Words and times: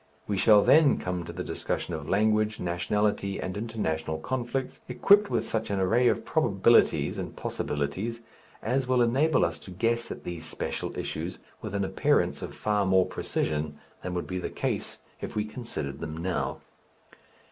We 0.25 0.35
shall 0.35 0.63
then 0.63 0.97
come 0.97 1.25
to 1.25 1.31
the 1.31 1.43
discussion 1.43 1.93
of 1.93 2.09
language, 2.09 2.59
nationality 2.59 3.39
and 3.39 3.55
international 3.55 4.17
conflicts, 4.17 4.79
equipped 4.89 5.29
with 5.29 5.47
such 5.47 5.69
an 5.69 5.79
array 5.79 6.07
of 6.07 6.25
probabilities 6.25 7.19
and 7.19 7.35
possibilities 7.35 8.21
as 8.63 8.87
will 8.87 9.03
enable 9.03 9.45
us 9.45 9.59
to 9.59 9.69
guess 9.69 10.09
at 10.09 10.23
these 10.23 10.43
special 10.45 10.97
issues 10.97 11.37
with 11.61 11.75
an 11.75 11.85
appearance 11.85 12.41
of 12.41 12.55
far 12.55 12.83
more 12.83 13.05
precision 13.05 13.77
than 14.01 14.15
would 14.15 14.25
be 14.25 14.39
the 14.39 14.49
case 14.49 14.97
if 15.21 15.35
we 15.35 15.45
considered 15.45 15.99
them 15.99 16.17
now. 16.17 16.61